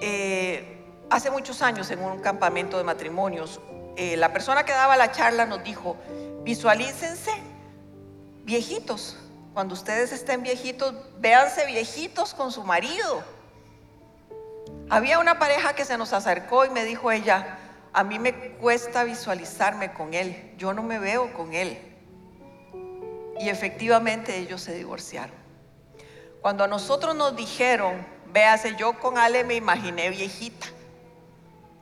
[0.00, 3.60] Eh, hace muchos años en un campamento de matrimonios,
[3.96, 5.96] eh, la persona que daba la charla nos dijo,
[6.44, 7.32] visualícense
[8.44, 9.18] viejitos.
[9.52, 13.22] Cuando ustedes estén viejitos, véanse viejitos con su marido
[14.90, 17.58] había una pareja que se nos acercó y me dijo ella,
[17.92, 21.78] a mí me cuesta visualizarme con él, yo no me veo con él.
[23.40, 25.36] Y efectivamente ellos se divorciaron.
[26.40, 27.94] Cuando a nosotros nos dijeron,
[28.32, 30.66] véase, yo con Ale me imaginé viejita,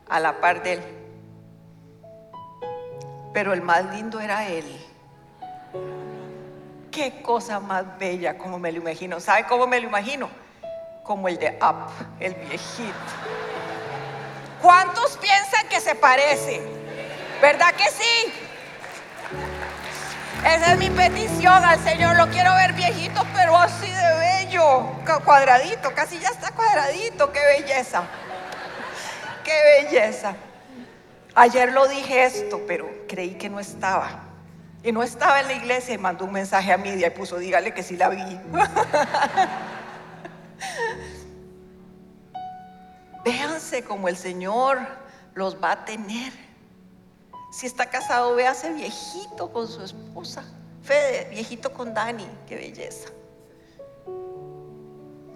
[0.09, 0.81] a la par de él.
[3.33, 4.65] Pero el más lindo era él.
[6.91, 9.19] Qué cosa más bella, como me lo imagino.
[9.19, 10.29] ¿Sabe cómo me lo imagino?
[11.07, 11.89] Como el de Up,
[12.19, 12.93] el viejito.
[14.61, 16.61] ¿Cuántos piensan que se parece?
[17.41, 18.33] ¿Verdad que sí?
[20.45, 22.17] Esa es mi petición al Señor.
[22.17, 24.91] Lo quiero ver viejito, pero así de bello.
[25.23, 27.31] Cuadradito, casi ya está cuadradito.
[27.31, 28.03] Qué belleza.
[29.43, 30.35] Qué belleza.
[31.35, 34.23] Ayer lo dije esto, pero creí que no estaba.
[34.83, 37.73] Y no estaba en la iglesia y mandó un mensaje a Midia y puso, dígale
[37.73, 38.21] que sí la vi.
[43.23, 44.79] Véanse como el Señor
[45.33, 46.31] los va a tener.
[47.51, 50.43] Si está casado, véase viejito con su esposa.
[50.83, 53.09] Fede, viejito con Dani, qué belleza.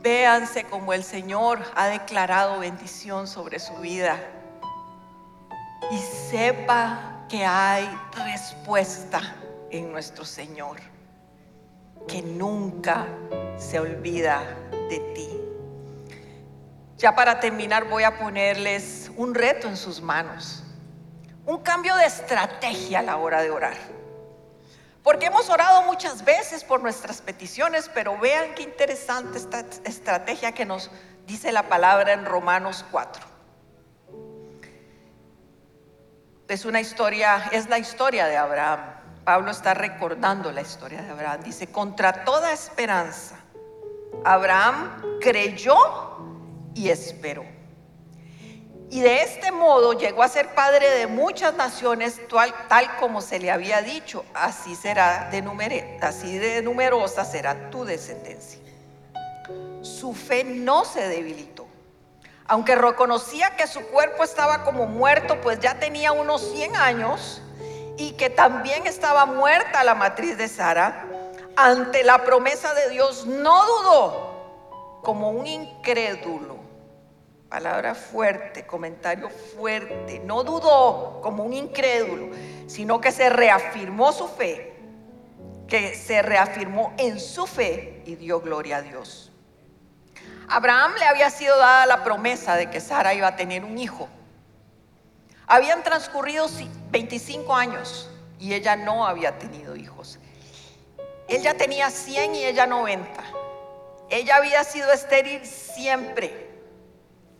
[0.01, 4.17] Véanse como el Señor ha declarado bendición sobre su vida.
[5.91, 9.21] Y sepa que hay respuesta
[9.69, 10.77] en nuestro Señor,
[12.07, 13.07] que nunca
[13.57, 14.41] se olvida
[14.89, 15.29] de ti.
[16.97, 20.63] Ya para terminar voy a ponerles un reto en sus manos,
[21.45, 23.77] un cambio de estrategia a la hora de orar.
[25.03, 30.65] Porque hemos orado muchas veces por nuestras peticiones, pero vean qué interesante esta estrategia que
[30.65, 30.91] nos
[31.25, 33.31] dice la palabra en Romanos 4.
[36.47, 39.00] Es una historia, es la historia de Abraham.
[39.23, 41.41] Pablo está recordando la historia de Abraham.
[41.43, 43.35] Dice, contra toda esperanza,
[44.23, 45.75] Abraham creyó
[46.73, 47.43] y esperó.
[48.89, 52.19] Y de este modo llegó a ser padre de muchas naciones,
[52.67, 57.85] tal, como se le había dicho, así será de numere- así de numerosa será tu
[57.85, 58.59] descendencia.
[59.81, 61.67] Su fe no se debilitó.
[62.47, 67.41] Aunque reconocía que su cuerpo estaba como muerto, pues ya tenía unos 100 años,
[68.01, 71.05] y que también estaba muerta la matriz de Sara,
[71.55, 76.57] ante la promesa de Dios no dudó como un incrédulo.
[77.47, 80.19] Palabra fuerte, comentario fuerte.
[80.19, 82.29] No dudó como un incrédulo,
[82.65, 84.73] sino que se reafirmó su fe,
[85.67, 89.31] que se reafirmó en su fe y dio gloria a Dios.
[90.47, 94.09] Abraham le había sido dada la promesa de que Sara iba a tener un hijo.
[95.45, 96.47] Habían transcurrido
[96.91, 100.19] 25 años y ella no había tenido hijos.
[101.27, 103.07] Él ya tenía 100 y ella 90.
[104.09, 106.49] Ella había sido estéril siempre.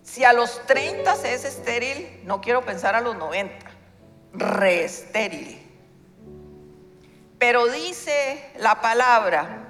[0.03, 3.53] Si a los 30 se es estéril, no quiero pensar a los 90.
[4.33, 5.61] Re estéril.
[7.37, 9.67] Pero dice la palabra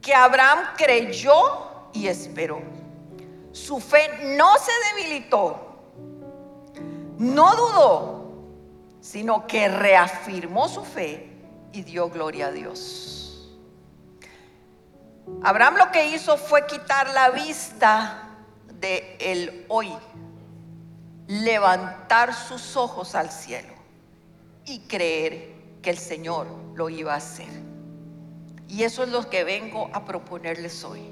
[0.00, 2.62] que Abraham creyó y esperó.
[3.52, 5.80] Su fe no se debilitó,
[7.18, 8.19] no dudó,
[9.00, 11.30] sino que reafirmó su fe
[11.72, 13.20] y dio gloria a Dios.
[15.42, 18.28] Abraham lo que hizo fue quitar la vista
[18.80, 19.92] de el hoy,
[21.28, 23.72] levantar sus ojos al cielo
[24.64, 27.48] y creer que el Señor lo iba a hacer.
[28.68, 31.02] Y eso es lo que vengo a proponerles hoy.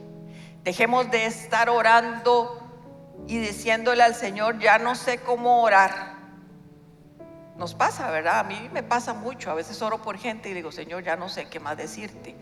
[0.62, 2.60] Dejemos de estar orando
[3.26, 6.17] y diciéndole al Señor, ya no sé cómo orar.
[7.58, 8.38] Nos pasa, ¿verdad?
[8.38, 9.50] A mí me pasa mucho.
[9.50, 12.36] A veces oro por gente y digo, Señor, ya no sé qué más decirte.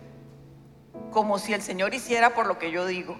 [1.11, 3.17] Como si el Señor hiciera por lo que yo digo.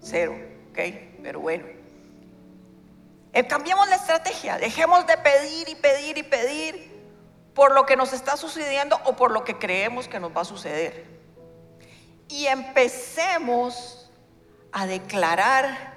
[0.00, 0.34] Cero,
[0.70, 0.78] ¿ok?
[1.22, 1.66] Pero bueno.
[3.34, 4.56] Eh, cambiemos la estrategia.
[4.56, 6.92] Dejemos de pedir y pedir y pedir
[7.54, 10.46] por lo que nos está sucediendo o por lo que creemos que nos va a
[10.46, 11.04] suceder.
[12.28, 14.10] Y empecemos
[14.72, 15.91] a declarar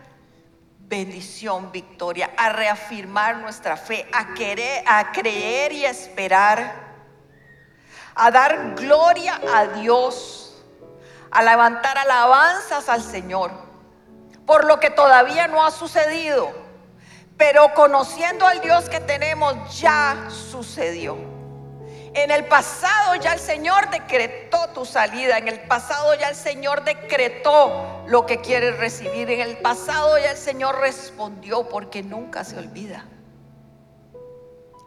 [0.87, 6.73] bendición, victoria, a reafirmar nuestra fe, a querer, a creer y a esperar,
[8.15, 10.63] a dar gloria a Dios,
[11.31, 13.65] a levantar alabanzas al Señor
[14.45, 16.51] por lo que todavía no ha sucedido,
[17.37, 21.34] pero conociendo al Dios que tenemos ya sucedió.
[22.15, 25.37] En el pasado ya el Señor decretó tu salida.
[25.37, 29.29] En el pasado ya el Señor decretó lo que quieres recibir.
[29.29, 33.05] En el pasado ya el Señor respondió porque nunca se olvida.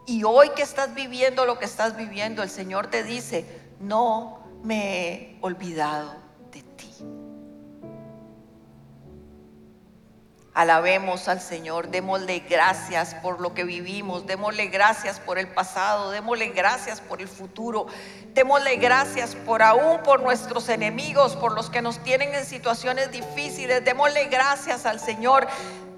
[0.06, 3.44] Y hoy que estás viviendo lo que estás viviendo, el Señor te dice,
[3.78, 6.27] no me he olvidado
[10.58, 16.48] Alabemos al Señor, démosle gracias por lo que vivimos, démosle gracias por el pasado, démosle
[16.48, 17.86] gracias por el futuro,
[18.34, 23.84] démosle gracias por aún por nuestros enemigos, por los que nos tienen en situaciones difíciles,
[23.84, 25.46] démosle gracias al Señor.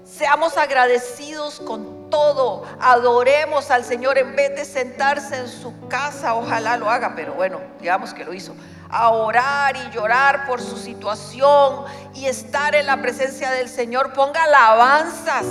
[0.05, 6.77] Seamos agradecidos con todo, adoremos al Señor en vez de sentarse en su casa, ojalá
[6.77, 8.53] lo haga, pero bueno, digamos que lo hizo
[8.91, 14.13] a orar y llorar por su situación y estar en la presencia del Señor.
[14.13, 15.45] Ponga alabanzas.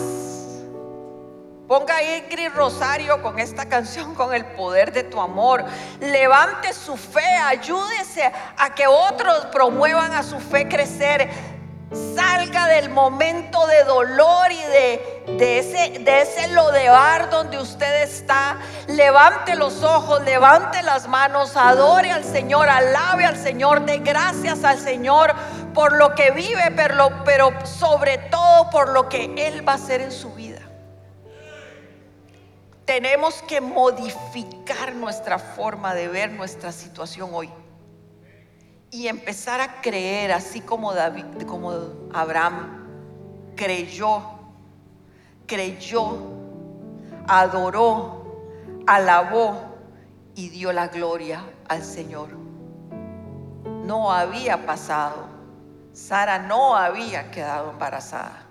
[1.66, 5.64] Ponga Ingrid Rosario con esta canción, con el poder de tu amor.
[6.00, 11.30] Levante su fe, ayúdese a que otros promuevan a su fe crecer.
[11.92, 18.58] Salga del momento de dolor y de, de, ese, de ese lodear donde usted está.
[18.86, 24.78] Levante los ojos, levante las manos, adore al Señor, alabe al Señor, dé gracias al
[24.78, 25.34] Señor
[25.74, 30.00] por lo que vive, pero, pero sobre todo por lo que Él va a hacer
[30.00, 30.60] en su vida.
[32.84, 37.50] Tenemos que modificar nuestra forma de ver nuestra situación hoy
[38.90, 41.72] y empezar a creer así como David, como
[42.12, 42.80] Abraham
[43.56, 44.22] creyó,
[45.46, 46.16] creyó,
[47.28, 49.76] adoró, alabó
[50.34, 52.30] y dio la gloria al Señor.
[53.84, 55.28] No había pasado,
[55.92, 58.46] Sara no había quedado embarazada,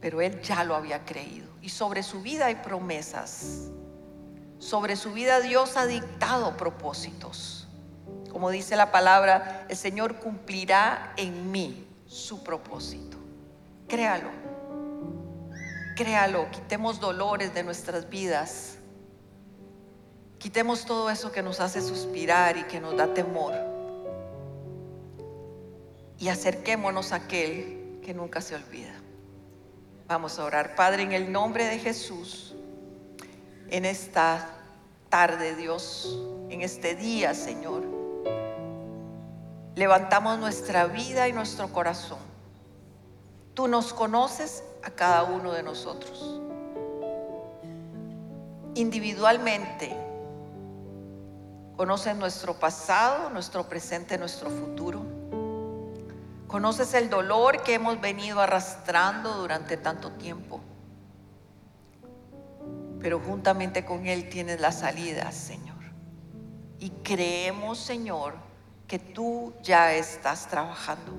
[0.00, 1.48] pero él ya lo había creído.
[1.60, 3.70] Y sobre su vida hay promesas.
[4.58, 7.63] Sobre su vida Dios ha dictado propósitos.
[8.34, 13.16] Como dice la palabra, el Señor cumplirá en mí su propósito.
[13.86, 14.28] Créalo.
[15.94, 16.50] Créalo.
[16.50, 18.78] Quitemos dolores de nuestras vidas.
[20.38, 23.54] Quitemos todo eso que nos hace suspirar y que nos da temor.
[26.18, 28.94] Y acerquémonos a aquel que nunca se olvida.
[30.08, 30.74] Vamos a orar.
[30.74, 32.56] Padre, en el nombre de Jesús,
[33.70, 34.56] en esta
[35.08, 36.18] tarde, Dios,
[36.50, 37.93] en este día, Señor,
[39.74, 42.18] levantamos nuestra vida y nuestro corazón.
[43.54, 46.40] Tú nos conoces a cada uno de nosotros.
[48.74, 49.96] Individualmente,
[51.76, 55.02] conoces nuestro pasado, nuestro presente, nuestro futuro.
[56.48, 60.60] Conoces el dolor que hemos venido arrastrando durante tanto tiempo.
[63.00, 65.74] Pero juntamente con Él tienes la salida, Señor.
[66.78, 68.43] Y creemos, Señor,
[68.86, 71.12] que tú ya estás trabajando.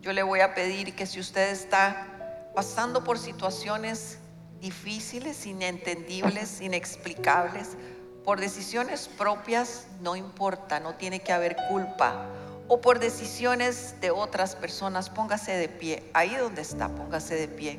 [0.00, 4.18] Yo le voy a pedir que si usted está pasando por situaciones
[4.60, 7.76] difíciles, inentendibles, inexplicables,
[8.24, 12.26] por decisiones propias, no importa, no tiene que haber culpa
[12.68, 16.02] o por decisiones de otras personas, póngase de pie.
[16.12, 17.78] Ahí donde está, póngase de pie.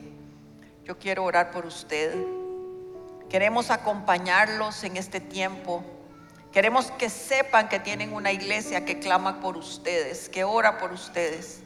[0.85, 2.15] Yo quiero orar por usted.
[3.29, 5.83] Queremos acompañarlos en este tiempo.
[6.57, 11.61] Queremos que sepan que tienen una iglesia que clama por ustedes, que ora por ustedes.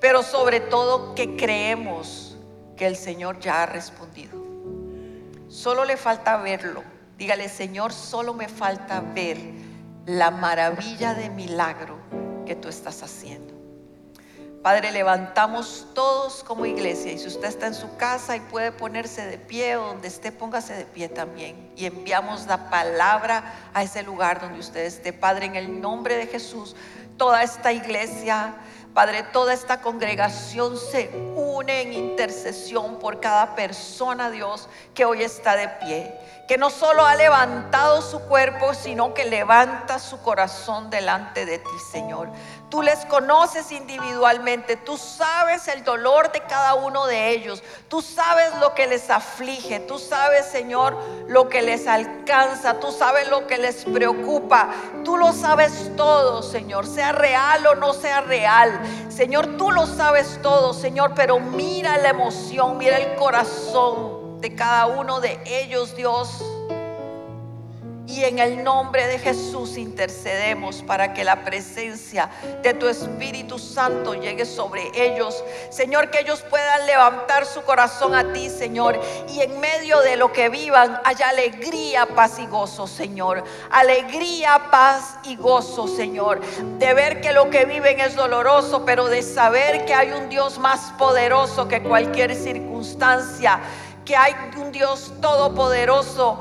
[0.00, 2.38] Pero sobre todo que creemos
[2.76, 4.40] que el Señor ya ha respondido.
[5.48, 6.84] Solo le falta verlo.
[7.18, 9.36] Dígale, Señor, solo me falta ver
[10.04, 11.98] la maravilla de milagro
[12.46, 13.45] que tú estás haciendo.
[14.66, 19.24] Padre, levantamos todos como iglesia y si usted está en su casa y puede ponerse
[19.24, 21.70] de pie o donde esté, póngase de pie también.
[21.76, 25.12] Y enviamos la palabra a ese lugar donde usted esté.
[25.12, 26.74] Padre, en el nombre de Jesús,
[27.16, 28.56] toda esta iglesia,
[28.92, 35.54] Padre, toda esta congregación se une en intercesión por cada persona, Dios, que hoy está
[35.54, 36.12] de pie
[36.46, 41.78] que no solo ha levantado su cuerpo, sino que levanta su corazón delante de ti,
[41.90, 42.28] Señor.
[42.68, 48.52] Tú les conoces individualmente, tú sabes el dolor de cada uno de ellos, tú sabes
[48.60, 50.96] lo que les aflige, tú sabes, Señor,
[51.28, 54.70] lo que les alcanza, tú sabes lo que les preocupa,
[55.04, 58.80] tú lo sabes todo, Señor, sea real o no sea real.
[59.10, 64.86] Señor, tú lo sabes todo, Señor, pero mira la emoción, mira el corazón de cada
[64.86, 66.42] uno de ellos, Dios.
[68.08, 72.30] Y en el nombre de Jesús intercedemos para que la presencia
[72.62, 75.42] de tu Espíritu Santo llegue sobre ellos.
[75.70, 79.00] Señor, que ellos puedan levantar su corazón a ti, Señor.
[79.28, 83.42] Y en medio de lo que vivan haya alegría, paz y gozo, Señor.
[83.70, 86.40] Alegría, paz y gozo, Señor.
[86.78, 90.58] De ver que lo que viven es doloroso, pero de saber que hay un Dios
[90.58, 93.60] más poderoso que cualquier circunstancia
[94.06, 96.38] que hay un Dios todopoderoso,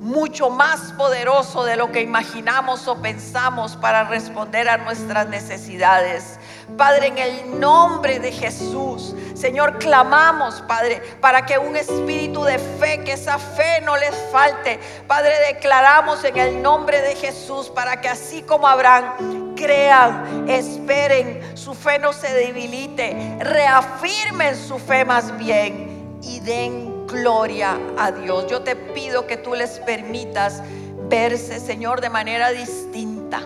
[0.00, 6.38] mucho más poderoso de lo que imaginamos o pensamos para responder a nuestras necesidades.
[6.76, 13.02] Padre, en el nombre de Jesús, Señor, clamamos, Padre, para que un espíritu de fe,
[13.04, 14.78] que esa fe no les falte.
[15.06, 21.74] Padre, declaramos en el nombre de Jesús para que así como Abraham, crean, esperen, su
[21.74, 28.46] fe no se debilite, reafirmen su fe más bien y den gloria a Dios.
[28.48, 30.62] Yo te pido que tú les permitas
[31.08, 33.40] verse, Señor, de manera distinta.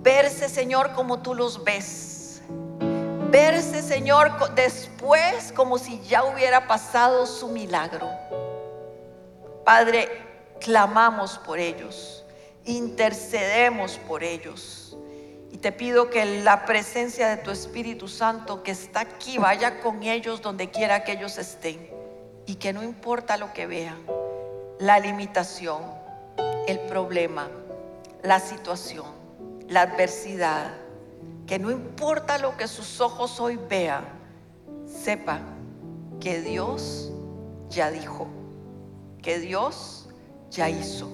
[0.00, 2.40] Verse, Señor, como tú los ves.
[3.30, 8.08] Verse, Señor, después como si ya hubiera pasado su milagro.
[9.64, 10.08] Padre,
[10.60, 12.24] clamamos por ellos,
[12.64, 14.96] intercedemos por ellos.
[15.50, 20.02] Y te pido que la presencia de tu Espíritu Santo que está aquí vaya con
[20.02, 21.88] ellos donde quiera que ellos estén.
[22.46, 23.98] Y que no importa lo que vean,
[24.78, 25.82] la limitación,
[26.66, 27.48] el problema,
[28.22, 29.06] la situación,
[29.68, 30.74] la adversidad,
[31.46, 34.04] que no importa lo que sus ojos hoy vean,
[34.86, 35.42] sepan
[36.20, 37.10] que Dios
[37.68, 38.28] ya dijo,
[39.22, 40.08] que Dios
[40.50, 41.08] ya hizo,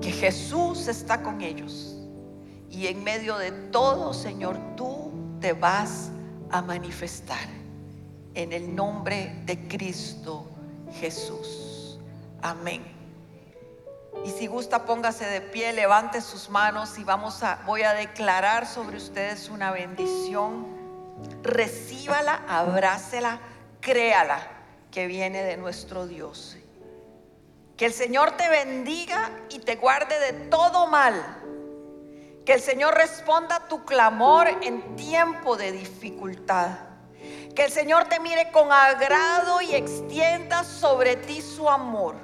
[0.00, 1.99] que Jesús está con ellos
[2.70, 6.10] y en medio de todo, Señor, tú te vas
[6.50, 7.48] a manifestar.
[8.34, 10.48] En el nombre de Cristo
[11.00, 11.98] Jesús.
[12.42, 12.84] Amén.
[14.24, 18.66] Y si gusta, póngase de pie, levante sus manos y vamos a, voy a declarar
[18.66, 20.66] sobre ustedes una bendición.
[21.42, 23.40] Recíbala, abrácela,
[23.80, 24.46] créala
[24.92, 26.56] que viene de nuestro Dios.
[27.76, 31.39] Que el Señor te bendiga y te guarde de todo mal
[32.50, 36.80] que el Señor responda a tu clamor en tiempo de dificultad.
[37.54, 42.16] Que el Señor te mire con agrado y extienda sobre ti su amor.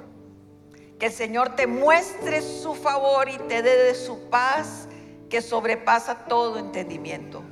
[0.98, 4.88] Que el Señor te muestre su favor y te dé de su paz
[5.30, 7.44] que sobrepasa todo entendimiento.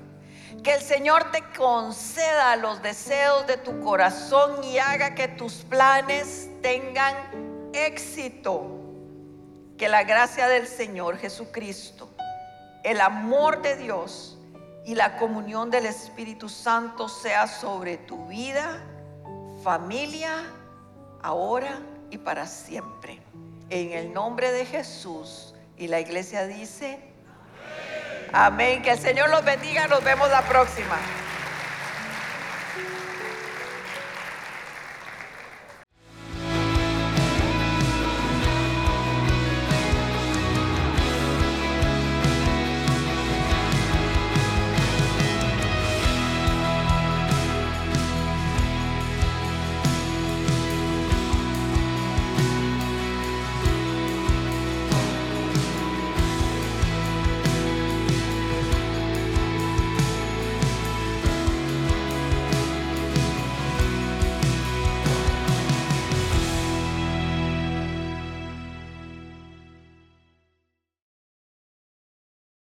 [0.64, 6.49] Que el Señor te conceda los deseos de tu corazón y haga que tus planes
[6.61, 7.14] tengan
[7.72, 8.66] éxito.
[9.79, 12.14] Que la gracia del Señor Jesucristo,
[12.85, 14.39] el amor de Dios
[14.85, 18.82] y la comunión del Espíritu Santo sea sobre tu vida,
[19.62, 20.45] familia,
[21.22, 21.80] ahora
[22.11, 23.20] y para siempre.
[23.70, 25.55] En el nombre de Jesús.
[25.76, 27.01] Y la iglesia dice,
[28.32, 28.82] amén.
[28.82, 29.89] Que el Señor los bendiga.
[29.89, 30.97] Nos vemos la próxima.